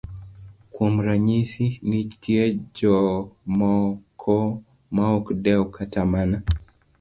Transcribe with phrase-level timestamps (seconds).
[0.73, 2.43] Kuom ranyisi, nitie
[2.77, 4.35] jomoko
[4.95, 6.37] maok dew kata mana